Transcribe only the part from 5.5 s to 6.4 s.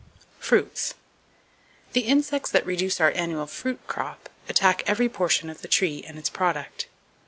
the tree and its